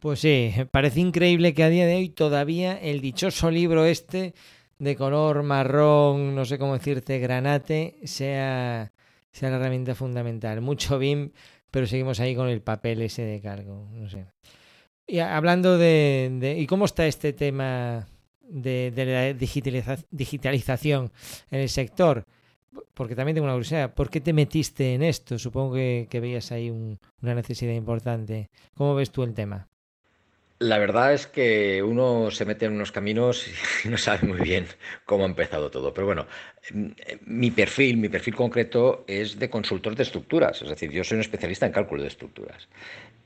Pues 0.00 0.20
sí, 0.20 0.52
parece 0.70 1.00
increíble 1.00 1.54
que 1.54 1.62
a 1.62 1.68
día 1.68 1.86
de 1.86 1.96
hoy 1.96 2.08
todavía 2.08 2.78
el 2.80 3.00
dichoso 3.00 3.50
libro 3.50 3.84
este 3.84 4.34
de 4.78 4.96
color 4.96 5.42
marrón, 5.42 6.34
no 6.34 6.44
sé 6.44 6.58
cómo 6.58 6.74
decirte, 6.74 7.18
granate, 7.18 7.98
sea, 8.04 8.92
sea 9.32 9.50
la 9.50 9.56
herramienta 9.56 9.94
fundamental. 9.94 10.60
Mucho 10.60 10.98
BIM, 10.98 11.30
pero 11.70 11.86
seguimos 11.86 12.20
ahí 12.20 12.34
con 12.34 12.48
el 12.48 12.62
papel 12.62 13.02
ese 13.02 13.22
de 13.22 13.40
cargo. 13.40 13.88
No 13.92 14.08
sé. 14.08 14.26
Y 15.06 15.20
hablando 15.20 15.78
de, 15.78 16.56
¿Y 16.58 16.66
cómo 16.66 16.84
está 16.84 17.06
este 17.06 17.32
tema 17.32 18.08
de, 18.40 18.92
la 18.96 20.02
digitalización 20.10 21.12
en 21.50 21.60
el 21.60 21.68
sector? 21.68 22.24
Porque 22.92 23.14
también 23.14 23.36
tengo 23.36 23.44
una 23.44 23.54
curiosidad, 23.54 23.94
¿por 23.94 24.10
qué 24.10 24.20
te 24.20 24.32
metiste 24.32 24.94
en 24.94 25.02
esto? 25.02 25.38
Supongo 25.38 25.74
que, 25.74 26.08
veías 26.20 26.50
ahí 26.50 26.70
una 26.70 27.34
necesidad 27.34 27.72
importante. 27.72 28.50
¿Cómo 28.74 28.94
ves 28.94 29.10
tú 29.10 29.22
el 29.22 29.32
tema? 29.32 29.68
La 30.58 30.78
verdad 30.78 31.12
es 31.12 31.26
que 31.26 31.82
uno 31.82 32.30
se 32.30 32.46
mete 32.46 32.64
en 32.64 32.72
unos 32.72 32.90
caminos 32.90 33.46
y 33.84 33.88
no 33.88 33.98
sabe 33.98 34.26
muy 34.26 34.40
bien 34.40 34.66
cómo 35.04 35.24
ha 35.24 35.26
empezado 35.26 35.70
todo. 35.70 35.92
Pero 35.92 36.06
bueno, 36.06 36.26
mm, 36.72 36.86
mi 37.26 37.50
perfil, 37.50 37.98
mi 37.98 38.08
perfil 38.08 38.34
concreto 38.34 39.04
es 39.06 39.38
de 39.38 39.50
consultor 39.50 39.94
de 39.94 40.04
estructuras. 40.04 40.62
Es 40.62 40.68
decir, 40.70 40.90
yo 40.90 41.04
soy 41.04 41.16
un 41.16 41.20
especialista 41.20 41.66
en 41.66 41.72
cálculo 41.72 42.02
de 42.02 42.08
estructuras. 42.08 42.68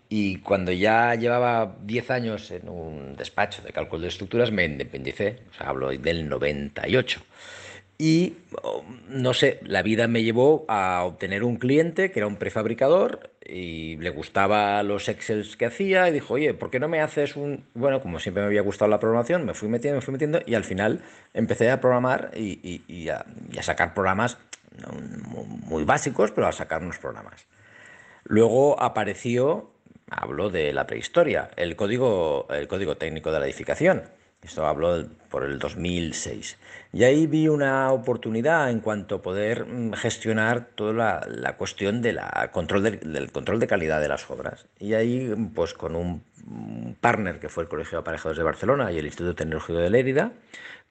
Y 0.08 0.38
cuando 0.38 0.72
ya 0.72 1.14
llevaba 1.14 1.76
10 1.82 2.10
años 2.10 2.50
en 2.50 2.68
un 2.68 3.14
despacho 3.14 3.62
de 3.62 3.72
cálculo 3.72 4.02
de 4.02 4.08
estructuras, 4.08 4.50
me 4.50 4.64
independicé. 4.64 5.38
O 5.52 5.54
sea, 5.54 5.68
hablo 5.68 5.90
del 5.90 6.28
98. 6.28 7.20
Y 8.02 8.38
oh, 8.62 8.82
no 9.10 9.34
sé, 9.34 9.60
la 9.62 9.82
vida 9.82 10.08
me 10.08 10.22
llevó 10.22 10.64
a 10.68 11.04
obtener 11.04 11.44
un 11.44 11.56
cliente 11.56 12.10
que 12.10 12.20
era 12.20 12.26
un 12.26 12.36
prefabricador 12.36 13.28
y 13.44 13.98
le 13.98 14.08
gustaba 14.08 14.82
los 14.82 15.06
Excels 15.10 15.54
que 15.58 15.66
hacía 15.66 16.08
y 16.08 16.12
dijo, 16.12 16.32
oye, 16.32 16.54
¿por 16.54 16.70
qué 16.70 16.80
no 16.80 16.88
me 16.88 17.02
haces 17.02 17.36
un...? 17.36 17.62
Bueno, 17.74 18.00
como 18.00 18.18
siempre 18.18 18.42
me 18.42 18.46
había 18.46 18.62
gustado 18.62 18.90
la 18.90 18.98
programación, 18.98 19.44
me 19.44 19.52
fui 19.52 19.68
metiendo, 19.68 19.96
me 19.96 20.00
fui 20.00 20.12
metiendo 20.12 20.40
y 20.46 20.54
al 20.54 20.64
final 20.64 21.02
empecé 21.34 21.70
a 21.70 21.78
programar 21.82 22.30
y, 22.34 23.10
a, 23.10 23.26
sacar 23.60 23.92
programas 23.92 24.38
muy 25.66 25.84
básicos, 25.84 26.30
pero 26.30 26.46
a 26.46 26.52
sacar 26.52 26.80
unos 26.80 26.96
programas. 26.96 27.44
Luego 28.24 28.80
apareció, 28.80 29.72
hablo 30.08 30.48
de 30.48 30.72
la 30.72 30.86
prehistoria, 30.86 31.50
el 31.54 31.76
código, 31.76 32.46
el 32.48 32.66
código 32.66 32.96
técnico 32.96 33.30
de 33.30 33.40
la 33.40 33.44
edificación 33.44 34.04
esto 34.42 34.66
habló 34.66 35.06
por 35.28 35.44
el 35.44 35.58
2006. 35.58 36.56
Y 36.92 37.04
ahí 37.04 37.26
vi 37.28 37.46
una 37.46 37.92
oportunidad 37.92 38.68
en 38.70 38.80
cuanto 38.80 39.16
a 39.16 39.22
poder 39.22 39.64
mm, 39.64 39.92
gestionar 39.92 40.70
toda 40.74 41.22
la, 41.28 41.56
cuestión 41.56 42.02
de 42.02 42.12
la 42.12 42.50
control 42.52 42.82
del 42.82 43.30
control 43.32 43.60
de 43.60 43.68
calidad 43.68 44.00
de 44.00 44.08
las 44.08 44.28
obras. 44.30 44.66
Y 44.78 44.94
ahí, 44.94 45.32
pues 45.54 45.72
con 45.74 45.94
un, 45.94 46.24
partner 47.00 47.38
que 47.38 47.48
fue 47.48 47.62
el 47.64 47.68
Colegio 47.68 47.98
de 47.98 48.00
Aparejadores 48.00 48.38
de 48.38 48.44
Barcelona 48.44 48.90
y 48.92 48.98
el 48.98 49.06
Instituto 49.06 49.36
Tecnológico 49.36 49.78
de 49.78 49.90
Lérida, 49.90 50.32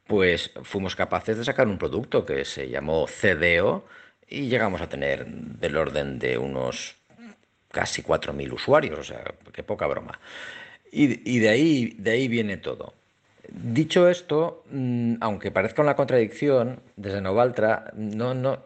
pues 0.07 0.51
fuimos 0.63 0.95
capaces 0.95 1.37
de 1.37 1.43
sacar 1.43 1.67
un 1.67 1.77
producto 1.77 2.25
que 2.25 2.45
se 2.45 2.69
llamó 2.69 3.05
CDO 3.07 3.85
y 4.27 4.47
llegamos 4.47 4.81
a 4.81 4.89
tener 4.89 5.25
del 5.27 5.77
orden 5.77 6.17
de 6.19 6.37
unos 6.37 6.97
casi 7.71 8.01
4.000 8.03 8.53
usuarios, 8.53 8.99
o 8.99 9.03
sea, 9.03 9.23
qué 9.53 9.63
poca 9.63 9.85
broma. 9.87 10.19
Y, 10.91 11.29
y 11.29 11.39
de, 11.39 11.49
ahí, 11.49 11.95
de 11.97 12.11
ahí 12.11 12.27
viene 12.27 12.57
todo. 12.57 12.98
Dicho 13.51 14.07
esto, 14.09 14.63
mm, 14.71 15.15
aunque 15.21 15.51
parezca 15.51 15.81
una 15.81 15.95
contradicción, 15.95 16.81
desde 16.95 17.21
Novaltra 17.21 17.91
no, 17.95 18.33
no, 18.33 18.59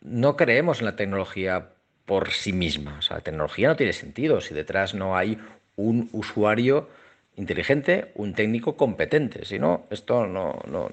no 0.00 0.36
creemos 0.36 0.80
en 0.80 0.86
la 0.86 0.96
tecnología 0.96 1.68
por 2.06 2.30
sí 2.30 2.52
misma. 2.52 3.00
La 3.10 3.20
tecnología 3.20 3.68
no 3.68 3.76
tiene 3.76 3.92
sentido 3.92 4.40
si 4.40 4.54
detrás 4.54 4.94
no 4.94 5.16
hay 5.16 5.38
un 5.76 6.08
usuario 6.12 6.88
inteligente, 7.36 8.12
un 8.14 8.34
técnico 8.34 8.76
competente. 8.76 9.44
Si 9.44 9.58
no, 9.58 9.86
esto 9.90 10.26
no, 10.26 10.58
no, 10.66 10.88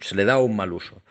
se 0.00 0.14
le 0.16 0.24
da 0.24 0.38
un 0.38 0.56
mal 0.56 0.72
uso. 0.72 1.02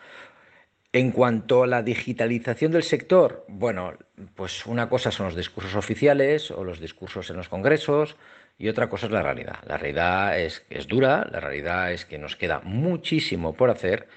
En 0.92 1.10
cuanto 1.10 1.64
a 1.64 1.66
la 1.66 1.82
digitalización 1.82 2.70
del 2.70 2.84
sector, 2.84 3.44
bueno, 3.48 3.94
pues 4.36 4.64
una 4.66 4.88
cosa 4.88 5.10
son 5.10 5.26
los 5.26 5.36
discursos 5.36 5.74
oficiales 5.74 6.52
o 6.52 6.62
los 6.62 6.78
discursos 6.78 7.30
en 7.30 7.36
los 7.36 7.48
congresos, 7.48 8.16
y 8.58 8.68
otra 8.68 8.88
cosa 8.88 9.06
es 9.06 9.12
la 9.12 9.22
realidad. 9.22 9.58
La 9.66 9.76
realidad 9.76 10.38
es, 10.38 10.64
es 10.70 10.86
dura, 10.86 11.26
la 11.30 11.40
realidad 11.40 11.92
es 11.92 12.04
que 12.04 12.18
nos 12.18 12.36
queda 12.36 12.60
muchísimo 12.60 13.54
por 13.54 13.70
hacer 13.70 14.08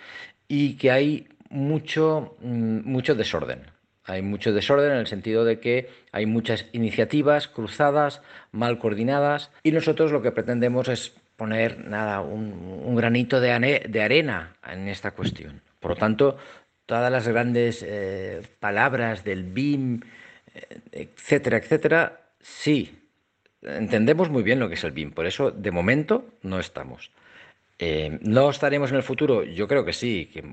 y 0.48 0.77
que 0.77 0.91
hay 0.91 1.27
mucho, 1.50 2.38
mm, 2.41 2.89
mucho 2.89 3.15
desorden. 3.15 3.63
Hay 4.03 4.22
mucho 4.22 4.53
desorden 4.53 4.91
en 4.91 4.98
el 5.00 5.08
sentido 5.08 5.44
de 5.44 5.60
que 5.60 5.89
hay 6.13 6.25
muchas 6.25 6.65
iniciativas 6.72 7.48
cruzadas, 7.48 8.22
mal 8.51 8.79
coordinadas, 8.79 9.51
y 9.63 9.72
nosotros 9.72 10.13
lo 10.13 10.22
que 10.22 10.32
pretendemos 10.32 10.88
es 10.88 11.13
poner 11.36 11.86
nada, 11.86 12.22
un, 12.22 12.96
granito 12.96 13.41
de, 13.41 13.86
de, 13.88 14.01
arena 14.01 14.56
en 14.65 14.88
esta 14.88 15.12
cuestión. 15.12 15.62
Por 15.79 15.91
lo 15.91 15.98
tanto, 15.98 16.38
todas 16.86 17.12
las 17.12 17.27
grandes 17.27 17.86
eh, 17.88 18.41
palabras 18.60 19.24
del 19.24 19.44
BIM, 19.44 20.00
eh, 20.56 20.79
etcétera, 20.91 21.58
etcétera, 21.58 22.22
sí, 22.39 23.06
entendemos 23.61 24.29
muy 24.29 24.43
bien 24.43 24.59
lo 24.59 24.67
que 24.67 24.75
es 24.75 24.83
el 24.83 24.91
BIM, 24.91 25.11
por 25.11 25.25
eso 25.25 25.51
de 25.51 25.71
momento 25.71 26.25
no 26.41 26.59
estamos. 26.59 27.11
Eh, 27.79 28.17
¿No 28.21 28.49
estaremos 28.49 28.89
en 28.89 28.97
el 28.97 29.03
futuro? 29.03 29.43
Yo 29.43 29.67
creo 29.67 29.85
que 29.85 29.93
sí, 29.93 30.29
que 30.33 30.43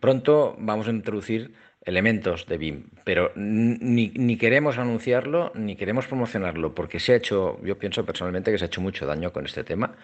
pronto 0.00 0.56
vamos 0.58 0.88
a 0.88 0.90
introducir 0.90 1.54
elementos 1.86 2.46
de 2.46 2.58
BIM, 2.58 2.84
pero 3.04 3.32
ni, 3.36 4.36
queremos 4.36 4.76
anunciarlo 4.76 5.52
ni 5.54 5.76
queremos 5.76 6.06
promocionarlo, 6.06 6.74
porque 6.74 7.00
se 7.00 7.12
ha 7.12 7.16
hecho, 7.16 7.58
yo 7.62 7.78
pienso 7.78 8.04
personalmente 8.04 8.50
que 8.50 8.58
se 8.58 8.64
ha 8.64 8.66
hecho 8.66 8.80
mucho 8.80 9.06
daño 9.06 9.32
con 9.32 9.46
este 9.46 9.64
tema, 9.64 9.94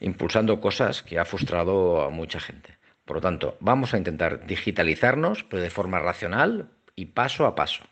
impulsando 0.00 0.60
cosas 0.60 1.02
que 1.02 1.18
ha 1.18 1.24
frustrado 1.24 2.02
a 2.02 2.10
mucha 2.10 2.40
gente. 2.40 2.78
Por 3.04 3.16
lo 3.16 3.20
tanto, 3.20 3.58
vamos 3.60 3.92
a 3.92 3.98
intentar 3.98 4.46
digitalizarnos, 4.46 5.44
pero 5.44 5.62
de 5.62 5.70
forma 5.70 5.98
racional 5.98 6.70
y 6.96 7.06
paso 7.06 7.46
a 7.46 7.54
paso, 7.54 7.82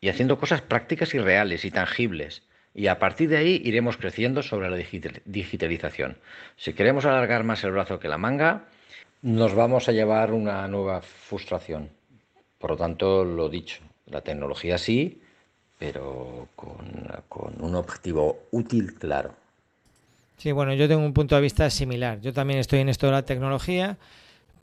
y 0.00 0.08
haciendo 0.08 0.38
cosas 0.38 0.60
prácticas 0.60 1.14
y 1.14 1.20
reales 1.20 1.64
y 1.64 1.70
tangibles 1.70 2.42
y 2.76 2.88
a 2.88 2.98
partir 2.98 3.30
de 3.30 3.38
ahí 3.38 3.62
iremos 3.64 3.96
creciendo 3.96 4.42
sobre 4.42 4.68
la 4.68 4.76
digitalización. 5.24 6.18
Si 6.58 6.74
queremos 6.74 7.06
alargar 7.06 7.42
más 7.42 7.64
el 7.64 7.70
brazo 7.70 7.98
que 7.98 8.06
la 8.06 8.18
manga, 8.18 8.64
nos 9.22 9.54
vamos 9.54 9.88
a 9.88 9.92
llevar 9.92 10.34
una 10.34 10.68
nueva 10.68 11.00
frustración. 11.00 11.88
Por 12.58 12.72
lo 12.72 12.76
tanto, 12.76 13.24
lo 13.24 13.48
dicho, 13.48 13.80
la 14.10 14.20
tecnología 14.20 14.76
sí, 14.76 15.22
pero 15.78 16.48
con, 16.54 17.54
un 17.60 17.74
objetivo 17.74 18.40
útil 18.50 18.92
claro. 18.94 19.32
Sí, 20.36 20.52
bueno, 20.52 20.74
yo 20.74 20.86
tengo 20.86 21.02
un 21.02 21.14
punto 21.14 21.34
de 21.34 21.40
vista 21.40 21.70
similar. 21.70 22.20
Yo 22.20 22.34
también 22.34 22.58
estoy 22.58 22.80
en 22.80 22.90
esto 22.90 23.06
de 23.06 23.12
la 23.12 23.24
tecnología, 23.24 23.96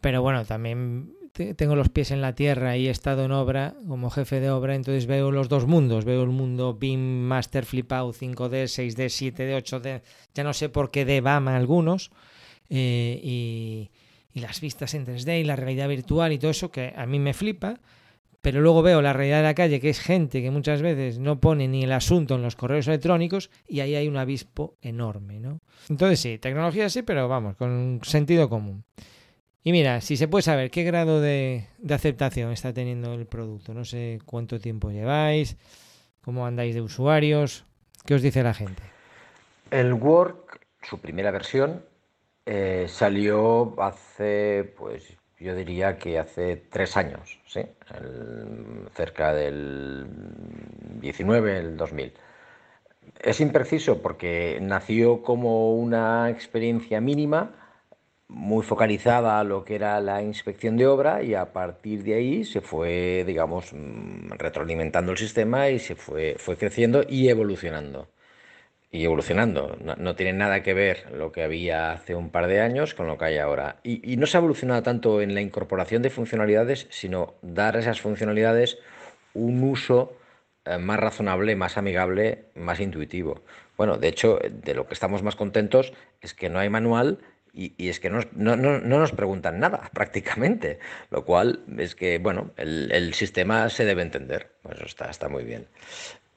pero 0.01 0.21
bueno, 0.21 0.45
también 0.45 1.13
tengo 1.33 1.75
los 1.75 1.89
pies 1.89 2.11
en 2.11 2.21
la 2.21 2.35
tierra 2.35 2.77
y 2.77 2.87
he 2.87 2.91
estado 2.91 3.25
en 3.25 3.31
obra 3.31 3.73
como 3.87 4.11
jefe 4.11 4.39
de 4.39 4.51
obra, 4.51 4.75
entonces 4.75 5.07
veo 5.07 5.31
los 5.31 5.49
dos 5.49 5.65
mundos. 5.65 6.05
Veo 6.05 6.21
el 6.23 6.29
mundo 6.29 6.75
BIM, 6.75 6.99
Master, 6.99 7.65
Flipout, 7.65 8.15
5D, 8.15 8.65
6D, 8.65 9.33
7D, 9.33 9.63
8D, 9.63 10.01
ya 10.35 10.43
no 10.43 10.53
sé 10.53 10.69
por 10.69 10.91
qué 10.91 11.05
D, 11.05 11.21
BAM 11.21 11.47
algunos, 11.47 12.11
eh, 12.69 13.19
y, 13.23 13.89
las 14.39 14.61
vistas 14.61 14.93
en 14.93 15.05
3D 15.05 15.41
y 15.41 15.43
la 15.43 15.55
realidad 15.55 15.87
virtual 15.87 16.33
y 16.33 16.39
todo 16.39 16.51
eso 16.51 16.71
que 16.71 16.93
a 16.95 17.05
mí 17.05 17.19
me 17.19 17.33
flipa. 17.33 17.79
Pero 18.41 18.59
luego 18.59 18.81
veo 18.81 19.01
la 19.01 19.13
realidad 19.13 19.37
de 19.37 19.43
la 19.43 19.53
calle, 19.53 19.79
que 19.79 19.89
es 19.89 20.01
gente 20.01 20.41
que 20.41 20.51
muchas 20.51 20.81
veces 20.81 21.17
no 21.17 21.39
pone 21.39 21.69
ni 21.69 21.83
el 21.83 21.93
asunto 21.93 22.35
en 22.35 22.41
los 22.41 22.57
correos 22.57 22.87
electrónicos 22.87 23.49
y 23.69 23.79
ahí 23.79 23.95
hay 23.95 24.09
un 24.09 24.17
avispo 24.17 24.75
enorme, 24.81 25.39
¿no? 25.39 25.61
Entonces 25.87 26.19
sí, 26.19 26.39
tecnología 26.39 26.89
sí, 26.89 27.03
pero 27.03 27.29
vamos, 27.29 27.55
con 27.55 28.01
sentido 28.03 28.49
común. 28.49 28.83
Y 29.63 29.71
mira, 29.71 30.01
si 30.01 30.17
se 30.17 30.27
puede 30.27 30.41
saber 30.41 30.69
qué 30.71 30.83
grado 30.83 31.21
de, 31.21 31.67
aceptación 31.89 32.51
está 32.51 32.73
teniendo 32.73 33.13
el 33.13 33.25
producto, 33.25 33.73
no 33.73 33.85
sé 33.85 34.19
cuánto 34.25 34.59
tiempo 34.59 34.91
lleváis, 34.91 35.55
cómo 36.21 36.45
andáis 36.45 36.75
de 36.75 36.81
usuarios, 36.81 37.65
¿qué 38.05 38.15
os 38.15 38.21
dice 38.21 38.43
la 38.43 38.53
gente? 38.53 38.83
El 39.71 39.93
Work, 39.93 40.59
su 40.81 40.99
primera 40.99 41.31
versión, 41.31 41.81
eh, 42.45 42.87
salió 42.89 43.81
hace, 43.81 44.73
pues 44.77 45.17
yo 45.39 45.55
diría 45.55 45.97
que 45.97 46.19
hace 46.19 46.57
tres 46.57 46.97
años, 46.97 47.39
¿sí? 47.47 47.61
cerca 48.95 49.33
del 49.33 50.07
19, 50.99 51.57
el 51.57 51.77
2000. 51.77 52.13
Es 53.21 53.39
impreciso 53.39 54.01
porque 54.01 54.59
nació 54.61 55.23
como 55.23 55.73
una 55.73 56.29
experiencia 56.29 56.99
mínima 56.99 57.62
muy 58.27 58.63
focalizada 58.63 59.39
a 59.39 59.43
lo 59.43 59.63
que 59.63 59.75
era 59.75 59.99
la 60.01 60.21
inspección 60.21 60.77
de 60.77 60.87
obra 60.87 61.23
y 61.23 61.35
a 61.35 61.53
partir 61.53 62.03
de 62.03 62.15
ahí 62.15 62.43
se 62.45 62.61
fue, 62.61 63.23
digamos, 63.25 63.73
mm, 63.73 64.31
retroalimentando 64.37 65.11
el 65.11 65.17
sistema 65.17 65.69
y 65.69 65.79
se 65.79 65.95
fue, 65.95 66.35
fue 66.37 66.57
creciendo 66.57 67.03
y 67.07 67.29
evolucionando. 67.29 68.09
Y 68.91 69.05
evolucionando. 69.05 69.75
No, 69.97 70.15
tiene 70.15 70.33
nada 70.33 70.61
que 70.61 70.73
ver 70.75 71.11
lo 71.11 71.31
que 71.31 71.43
había 71.43 71.93
hace 71.93 72.13
un 72.15 72.29
par 72.29 72.47
de 72.47 72.61
años 72.61 72.93
con 72.93 73.07
lo 73.07 73.17
que 73.17 73.25
hay 73.25 73.37
ahora. 73.39 73.77
Y, 73.83 74.17
no 74.17 74.27
se 74.27 74.37
ha 74.37 74.39
evolucionado 74.39 74.83
tanto 74.83 75.21
en 75.21 75.33
la 75.33 75.41
incorporación 75.41 76.03
de 76.03 76.11
funcionalidades, 76.11 76.87
sino 76.91 77.33
dar 77.41 77.75
a 77.75 77.79
esas 77.79 78.01
funcionalidades 78.01 78.77
un 79.33 79.63
uso 79.63 80.15
eh, 80.65 80.77
más 80.77 80.99
razonable, 80.99 81.55
más 81.55 81.77
amigable, 81.77 82.45
más 82.55 82.79
intuitivo. 82.79 83.41
Bueno, 83.77 83.97
de 83.97 84.09
hecho, 84.09 84.39
de 84.49 84.75
lo 84.75 84.85
que 84.87 84.93
estamos 84.93 85.23
más 85.23 85.35
contentos 85.35 85.93
es 86.21 86.35
que 86.35 86.49
no 86.49 86.59
hay 86.59 86.69
manual 86.69 87.19
y, 87.53 87.87
es 87.87 87.99
que 87.99 88.09
no, 88.09 88.21
nos 88.35 89.11
preguntan 89.11 89.59
nada 89.59 89.89
prácticamente, 89.93 90.79
lo 91.11 91.23
cual 91.23 91.61
es 91.77 91.95
que, 91.95 92.17
bueno, 92.17 92.51
el, 92.57 93.13
sistema 93.13 93.69
se 93.69 93.85
debe 93.85 94.01
entender, 94.01 94.49
pues 94.63 94.81
está, 94.81 95.09
está 95.09 95.29
muy 95.29 95.43
bien. 95.43 95.67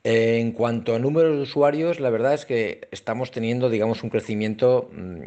En 0.05 0.53
cuanto 0.53 0.95
a 0.95 0.99
números 0.99 1.37
de 1.37 1.43
usuarios, 1.43 1.99
la 1.99 2.11
verdad 2.11 2.35
es 2.35 2.47
que 2.47 2.87
estamos 2.93 3.33
teniendo, 3.33 3.71
digamos, 3.71 4.05
un 4.05 4.11
crecimiento 4.11 4.89
mm, 4.93 5.25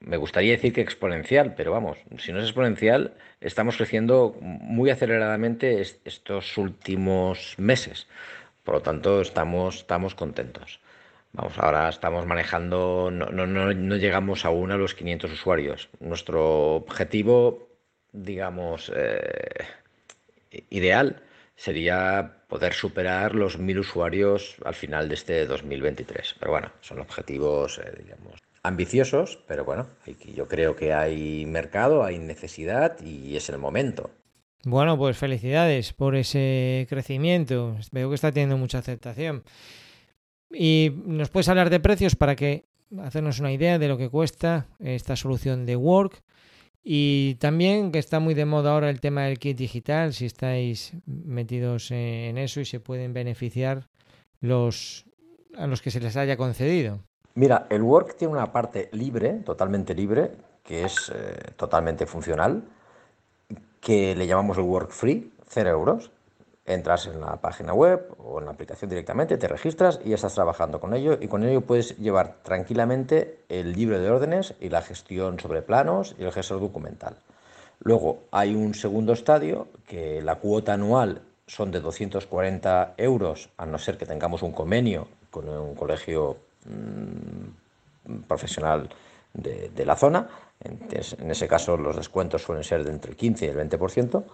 me 0.00 0.16
gustaría 0.16 0.52
decir 0.52 0.72
que 0.72 0.80
exponencial, 0.80 1.54
pero 1.54 1.72
vamos, 1.72 1.98
si 2.18 2.32
no 2.32 2.38
es 2.38 2.44
exponencial, 2.44 3.12
estamos 3.40 3.76
creciendo 3.76 4.34
muy 4.40 4.88
aceleradamente 4.88 5.80
estos 5.80 6.56
últimos 6.56 7.54
meses. 7.58 8.06
Por 8.64 8.76
lo 8.76 8.82
tanto, 8.82 9.20
estamos, 9.20 9.76
estamos 9.76 10.14
contentos. 10.14 10.80
Vamos, 11.32 11.58
ahora 11.58 11.88
estamos 11.88 12.26
manejando, 12.26 13.10
no, 13.12 13.26
no, 13.26 13.46
no, 13.46 13.96
llegamos 13.96 14.44
aún 14.44 14.72
a 14.72 14.76
los 14.76 14.94
500 14.94 15.32
usuarios. 15.32 15.88
Nuestro 16.00 16.76
objetivo, 16.76 17.68
digamos, 18.12 18.90
eh, 18.96 19.64
ideal 20.70 21.22
sería 21.54 22.44
poder 22.48 22.72
superar 22.72 23.34
los 23.34 23.58
1.000 23.58 23.80
usuarios 23.80 24.56
al 24.64 24.74
final 24.74 25.08
de 25.08 25.14
este 25.14 25.46
2023. 25.46 26.36
Pero 26.38 26.50
bueno, 26.50 26.72
son 26.80 27.00
objetivos, 27.00 27.78
eh, 27.78 27.92
digamos, 28.02 28.40
ambiciosos, 28.62 29.38
pero 29.46 29.64
bueno, 29.64 29.86
yo 30.34 30.48
creo 30.48 30.76
que 30.76 30.92
hay 30.92 31.44
mercado, 31.46 32.04
hay 32.04 32.18
necesidad 32.18 32.96
y 33.00 33.36
es 33.36 33.48
el 33.50 33.58
momento. 33.58 34.10
Bueno, 34.64 34.98
pues 34.98 35.16
felicidades 35.16 35.92
por 35.92 36.16
ese 36.16 36.86
crecimiento. 36.88 37.76
Veo 37.92 38.08
que 38.08 38.14
está 38.14 38.32
teniendo 38.32 38.56
mucha 38.56 38.78
aceptación. 38.78 39.44
Y 40.50 40.92
nos 41.04 41.30
puedes 41.30 41.48
hablar 41.48 41.70
de 41.70 41.80
precios 41.80 42.16
para 42.16 42.36
que 42.36 42.64
hacernos 43.02 43.40
una 43.40 43.52
idea 43.52 43.78
de 43.78 43.88
lo 43.88 43.98
que 43.98 44.08
cuesta 44.08 44.66
esta 44.78 45.16
solución 45.16 45.66
de 45.66 45.76
Work. 45.76 46.22
Y 46.82 47.34
también 47.34 47.92
que 47.92 47.98
está 47.98 48.18
muy 48.18 48.34
de 48.34 48.46
moda 48.46 48.72
ahora 48.72 48.88
el 48.88 49.00
tema 49.00 49.24
del 49.24 49.38
kit 49.38 49.58
digital, 49.58 50.14
si 50.14 50.24
estáis 50.24 50.92
metidos 51.04 51.90
en 51.90 52.38
eso 52.38 52.60
y 52.60 52.64
se 52.64 52.80
pueden 52.80 53.12
beneficiar 53.12 53.88
los 54.40 55.04
a 55.56 55.66
los 55.66 55.82
que 55.82 55.90
se 55.90 56.00
les 56.00 56.16
haya 56.16 56.36
concedido. 56.36 57.00
Mira, 57.34 57.66
el 57.70 57.82
Work 57.82 58.16
tiene 58.16 58.32
una 58.32 58.52
parte 58.52 58.88
libre, 58.92 59.34
totalmente 59.44 59.94
libre, 59.94 60.32
que 60.62 60.84
es 60.84 61.12
eh, 61.14 61.52
totalmente 61.56 62.06
funcional, 62.06 62.64
que 63.80 64.14
le 64.14 64.26
llamamos 64.26 64.58
el 64.58 64.64
Work 64.64 64.90
Free, 64.90 65.32
0 65.48 65.70
euros, 65.70 66.10
entras 66.68 67.06
en 67.06 67.20
la 67.20 67.36
página 67.36 67.72
web 67.72 68.14
o 68.18 68.38
en 68.38 68.44
la 68.44 68.52
aplicación 68.52 68.90
directamente, 68.90 69.38
te 69.38 69.48
registras 69.48 70.00
y 70.04 70.12
estás 70.12 70.34
trabajando 70.34 70.80
con 70.80 70.94
ello 70.94 71.18
y 71.20 71.26
con 71.26 71.42
ello 71.42 71.62
puedes 71.62 71.96
llevar 71.98 72.36
tranquilamente 72.42 73.40
el 73.48 73.72
libro 73.72 73.98
de 73.98 74.10
órdenes 74.10 74.54
y 74.60 74.68
la 74.68 74.82
gestión 74.82 75.40
sobre 75.40 75.62
planos 75.62 76.14
y 76.18 76.24
el 76.24 76.32
gestor 76.32 76.60
documental. 76.60 77.16
Luego 77.80 78.20
hay 78.30 78.54
un 78.54 78.74
segundo 78.74 79.12
estadio 79.12 79.68
que 79.86 80.20
la 80.20 80.36
cuota 80.36 80.74
anual 80.74 81.22
son 81.46 81.70
de 81.70 81.80
240 81.80 82.94
euros, 82.98 83.48
a 83.56 83.64
no 83.64 83.78
ser 83.78 83.96
que 83.96 84.04
tengamos 84.04 84.42
un 84.42 84.52
convenio 84.52 85.08
con 85.30 85.48
un 85.48 85.74
colegio 85.74 86.36
mm, 86.66 88.20
profesional 88.26 88.90
de, 89.32 89.86
la 89.86 89.96
zona. 89.96 90.28
En, 90.62 90.78
en, 90.90 91.30
ese 91.30 91.48
caso 91.48 91.76
los 91.76 91.96
descuentos 91.96 92.42
suelen 92.42 92.64
ser 92.64 92.84
de 92.84 92.90
entre 92.90 93.12
el 93.12 93.16
15 93.16 93.46
y 93.46 93.48
el 93.48 93.56
20%. 93.56 94.24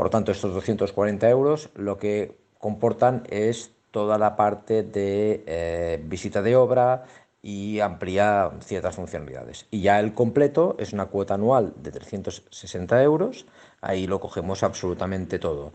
Por 0.00 0.06
lo 0.06 0.10
tanto, 0.12 0.32
estos 0.32 0.54
240 0.54 1.28
euros 1.28 1.68
lo 1.74 1.98
que 1.98 2.34
comportan 2.56 3.24
es 3.28 3.72
toda 3.90 4.16
la 4.16 4.34
parte 4.34 4.82
de 4.82 5.44
eh, 5.46 6.02
visita 6.02 6.40
de 6.40 6.56
obra 6.56 7.04
y 7.42 7.80
amplía 7.80 8.50
ciertas 8.60 8.96
funcionalidades. 8.96 9.66
Y 9.70 9.82
ya 9.82 10.00
el 10.00 10.14
completo 10.14 10.74
es 10.78 10.94
una 10.94 11.08
cuota 11.08 11.34
anual 11.34 11.74
de 11.76 11.90
360 11.90 13.02
euros, 13.02 13.44
ahí 13.82 14.06
lo 14.06 14.20
cogemos 14.20 14.62
absolutamente 14.62 15.38
todo. 15.38 15.74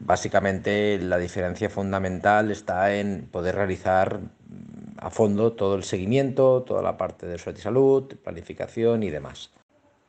Básicamente 0.00 0.98
la 0.98 1.18
diferencia 1.18 1.70
fundamental 1.70 2.50
está 2.50 2.92
en 2.96 3.28
poder 3.30 3.54
realizar 3.54 4.18
a 4.96 5.10
fondo 5.10 5.52
todo 5.52 5.76
el 5.76 5.84
seguimiento, 5.84 6.64
toda 6.64 6.82
la 6.82 6.96
parte 6.96 7.24
de 7.24 7.38
suerte 7.38 7.60
y 7.60 7.62
salud, 7.62 8.16
planificación 8.24 9.04
y 9.04 9.10
demás. 9.10 9.52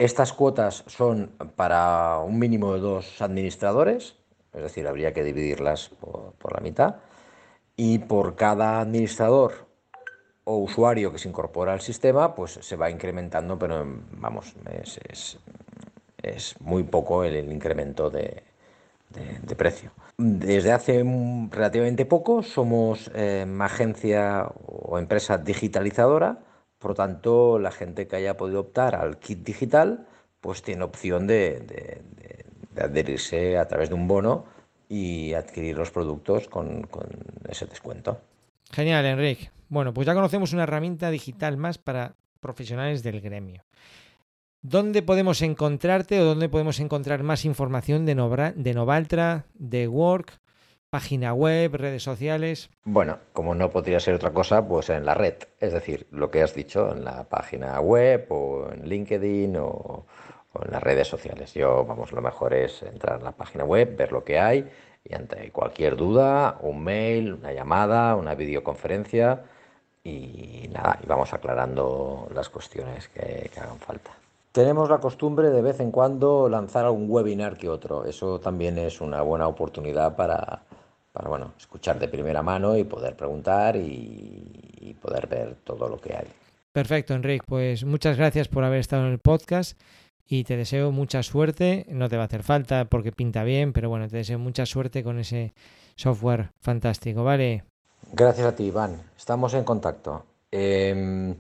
Estas 0.01 0.34
cuotas 0.34 0.84
son 0.88 1.29
para 1.55 2.17
un 2.22 2.39
mínimo 2.39 2.74
de 2.74 2.79
dos 2.79 3.22
administradores, 3.22 4.15
es 4.51 4.63
decir, 4.63 4.88
habría 4.88 5.13
que 5.13 5.24
dividirlas 5.24 5.89
por, 5.89 6.55
la 6.55 6.60
mitad, 6.60 6.96
y 7.75 8.00
por 8.00 8.36
cada 8.36 8.81
administrador 8.81 9.68
o 10.44 10.57
usuario 10.57 11.11
que 11.11 11.20
se 11.20 11.29
incorpora 11.29 11.74
al 11.74 11.81
sistema, 11.81 12.33
pues 12.33 12.57
se 12.64 12.75
va 12.77 12.90
incrementando, 12.90 13.59
pero 13.59 13.85
vamos, 14.14 14.55
es, 16.24 16.55
muy 16.59 16.81
poco 16.81 17.24
el, 17.24 17.51
incremento 17.51 18.09
de, 18.09 18.42
precio. 19.55 19.92
Desde 20.18 20.72
hace 20.72 21.03
relativamente 21.51 22.07
poco 22.07 22.42
somos 22.42 23.11
eh, 23.14 23.46
agencia 23.59 24.50
o 24.66 24.98
empresa 24.98 25.37
digitalizadora 25.37 26.40
por 26.81 26.91
lo 26.91 26.96
tanto, 26.96 27.59
la 27.59 27.70
gente 27.70 28.07
que 28.07 28.15
haya 28.15 28.35
podido 28.35 28.61
optar 28.61 28.96
al 28.96 29.20
kit 29.20 29.44
digital, 29.44 30.07
pues 30.41 30.63
tiene 30.63 30.83
opción 30.83 31.27
de, 31.27 32.01
adherirse 32.75 33.59
a 33.59 33.67
través 33.67 33.89
de 33.89 33.96
un 33.96 34.07
bono 34.07 34.46
y 34.89 35.33
adquirir 35.33 35.77
los 35.77 35.91
productos 35.91 36.48
con, 36.48 36.89
ese 37.48 37.67
descuento. 37.67 38.20
Genial, 38.72 39.05
Enrique. 39.05 39.51
Bueno, 39.70 39.94
pues 39.94 40.07
ya 40.07 40.15
conocemos 40.15 40.53
una 40.53 40.63
herramienta 40.63 41.11
digital 41.11 41.55
más 41.55 41.77
para 41.77 42.15
profesionales 42.39 43.03
del 43.03 43.22
gremio. 43.22 43.63
¿Dónde 44.63 45.03
podemos 45.03 45.44
encontrarte 45.44 46.20
o 46.20 46.25
dónde 46.25 46.50
podemos 46.50 46.79
encontrar 46.79 47.22
más 47.22 47.46
información 47.46 48.07
de 48.07 48.15
Novaltra, 48.15 49.46
de 49.53 49.87
Work 49.87 50.41
página 50.92 51.34
web, 51.34 51.74
redes 51.75 52.04
sociales. 52.04 52.70
Bueno, 52.84 53.18
como 53.32 53.56
no 53.56 53.70
podría 53.70 54.01
ser 54.01 54.14
otra 54.14 54.32
cosa, 54.32 54.68
pues 54.68 54.90
en 54.90 55.06
la 55.06 55.14
red, 55.14 55.36
es 55.62 55.72
decir, 55.72 56.06
lo 56.12 56.30
que 56.30 56.44
has 56.44 56.54
dicho 56.54 56.92
en 56.92 57.06
la 57.06 57.24
página 57.24 57.80
web 57.80 58.27
o 58.30 58.68
en 58.70 58.90
LinkedIn 58.90 59.56
o, 59.56 60.06
en 60.62 60.70
las 60.70 60.84
redes 60.84 61.08
sociales. 61.08 61.54
Yo, 61.54 61.86
vamos, 61.86 62.12
lo 62.12 62.22
mejor 62.22 62.54
es 62.54 62.84
entrar 62.84 63.20
en 63.20 63.24
la 63.24 63.32
página 63.32 63.64
web, 63.64 63.96
ver 63.96 64.12
lo 64.12 64.25
que 64.25 64.38
hay 64.38 64.70
y 65.06 65.16
ante 65.16 65.50
cualquier 65.51 65.96
duda, 65.96 66.58
un 66.60 66.84
mail, 66.84 67.34
una 67.36 67.54
llamada, 67.54 68.18
una 68.18 68.36
videoconferencia 68.36 69.44
y 70.04 70.70
nada, 70.74 71.00
y 71.01 71.08
vamos 71.08 71.34
aclarando 71.34 72.27
las 72.36 72.50
cuestiones 72.50 73.08
que, 73.08 73.50
que 73.54 73.60
hagan 73.62 73.80
falta. 73.80 74.12
Tenemos 74.51 74.90
la 74.90 75.00
costumbre 75.00 75.51
de 75.51 75.62
vez 75.62 75.80
en 75.80 75.92
cuando 75.92 76.50
lanzar 76.50 76.84
algún 76.84 77.10
webinar 77.10 77.56
que 77.56 77.70
otro. 77.70 78.04
Eso 78.04 78.42
también 78.42 78.77
es 78.77 79.00
una 79.00 79.22
buena 79.22 79.48
oportunidad 79.48 80.18
para, 80.18 80.64
para 81.12 81.30
bueno, 81.30 81.54
escuchar 81.58 82.00
de 82.00 82.08
primera 82.08 82.42
mano 82.42 82.78
y 82.78 82.84
poder 82.84 83.16
preguntar 83.16 83.76
y, 83.76 84.96
poder 85.02 85.28
ver 85.28 85.56
todo 85.64 85.90
lo 85.90 86.00
que 86.00 86.14
hay. 86.14 86.28
Perfecto, 86.72 87.16
Enrique. 87.16 87.44
Pues 87.48 87.86
muchas 87.86 88.18
gracias 88.18 88.48
por 88.48 88.64
haber 88.64 88.80
estado 88.80 89.08
en 89.08 89.14
el 89.14 89.20
podcast 89.20 89.80
y 90.28 90.44
te 90.44 90.58
deseo 90.58 90.92
mucha 90.92 91.24
suerte. 91.24 91.86
No 91.90 92.08
te 92.08 92.18
va 92.18 92.24
a 92.24 92.26
hacer 92.26 92.44
falta 92.44 92.86
porque 92.86 93.12
pinta 93.12 93.44
bien, 93.44 93.74
pero 93.74 93.90
bueno, 93.90 94.08
te 94.08 94.18
deseo 94.18 94.38
mucha 94.38 94.66
suerte 94.66 95.04
con 95.04 95.18
ese 95.18 95.54
software 95.96 96.52
fantástico, 96.60 97.24
¿vale? 97.24 97.64
Gracias 98.14 98.46
a 98.46 98.56
ti, 98.56 98.66
Iván. 98.66 99.02
Estamos 99.18 99.54
en 99.56 99.64
contacto. 99.64 100.24
Em, 100.52 101.36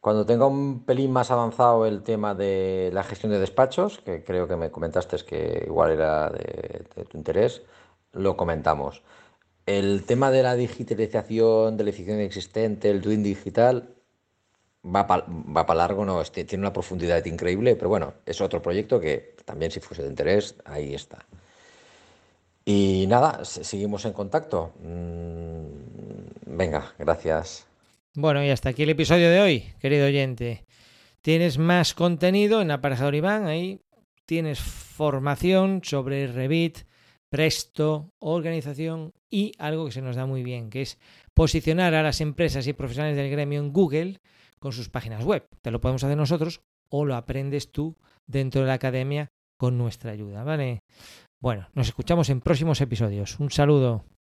cuando 0.00 0.24
tenga 0.24 0.46
un 0.46 0.84
pelín 0.84 1.10
más 1.10 1.30
avanzado 1.30 1.84
el 1.84 2.02
tema 2.02 2.34
de 2.34 2.90
la 2.92 3.02
gestión 3.02 3.32
de 3.32 3.40
despachos, 3.40 3.98
que 3.98 4.22
creo 4.22 4.46
que 4.46 4.56
me 4.56 4.70
comentaste 4.70 5.16
que 5.26 5.64
igual 5.66 5.90
era 5.90 6.30
de 6.30 7.04
tu 7.08 7.18
interés, 7.18 7.62
lo 8.12 8.36
comentamos. 8.36 9.02
El 9.66 10.04
tema 10.04 10.30
de 10.30 10.42
la 10.42 10.56
digitalización, 10.56 11.76
de 11.76 11.84
la 11.84 11.90
eficiencia 11.90 12.24
existente, 12.24 12.90
el 12.90 13.00
twin 13.00 13.22
digital, 13.22 13.94
va 14.84 15.06
para 15.06 15.74
largo, 15.74 16.04
no, 16.04 16.20
este, 16.20 16.44
tiene 16.44 16.62
una 16.62 16.72
profundidad 16.72 17.24
increíble, 17.26 17.76
pero 17.76 17.88
bueno, 17.88 18.14
es 18.24 18.40
otro 18.40 18.62
proyecto 18.62 18.98
que 18.98 19.36
también 19.44 19.70
si 19.70 19.80
fuese 19.80 20.02
de 20.02 20.08
interés, 20.08 20.56
ahí 20.64 20.94
está. 20.94 21.26
Y 22.64 23.06
nada, 23.08 23.44
seguimos 23.44 24.04
en 24.04 24.12
contacto. 24.12 24.72
Mm, 24.82 26.56
venga, 26.56 26.94
gracias. 26.98 27.66
Bueno, 28.14 28.44
y 28.44 28.50
hasta 28.50 28.70
aquí 28.70 28.82
el 28.82 28.90
episodio 28.90 29.30
de 29.30 29.40
hoy, 29.40 29.72
querido 29.80 30.06
oyente. 30.06 30.66
Tienes 31.22 31.58
más 31.58 31.94
contenido 31.94 32.62
en 32.62 32.70
Aparejador 32.70 33.14
Iván, 33.14 33.46
ahí 33.46 33.80
tienes 34.24 34.60
formación 34.60 35.80
sobre 35.84 36.26
Revit, 36.26 36.78
presto, 37.30 38.12
organización 38.18 39.14
y 39.30 39.52
algo 39.58 39.86
que 39.86 39.92
se 39.92 40.02
nos 40.02 40.16
da 40.16 40.26
muy 40.26 40.42
bien, 40.42 40.68
que 40.68 40.82
es 40.82 40.98
posicionar 41.32 41.94
a 41.94 42.02
las 42.02 42.20
empresas 42.20 42.66
y 42.66 42.72
profesionales 42.72 43.16
del 43.16 43.30
gremio 43.30 43.60
en 43.60 43.72
Google 43.72 44.20
con 44.58 44.72
sus 44.72 44.88
páginas 44.88 45.24
web. 45.24 45.48
Te 45.62 45.70
lo 45.70 45.80
podemos 45.80 46.04
hacer 46.04 46.16
nosotros 46.16 46.60
o 46.90 47.04
lo 47.04 47.14
aprendes 47.14 47.72
tú 47.72 47.96
dentro 48.26 48.60
de 48.60 48.66
la 48.66 48.74
academia 48.74 49.30
con 49.56 49.78
nuestra 49.78 50.12
ayuda, 50.12 50.44
¿vale? 50.44 50.82
Bueno, 51.40 51.68
nos 51.74 51.88
escuchamos 51.88 52.28
en 52.28 52.40
próximos 52.40 52.80
episodios. 52.80 53.38
Un 53.40 53.50
saludo. 53.50 54.04